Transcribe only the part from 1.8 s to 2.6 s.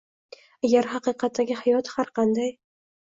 har qanday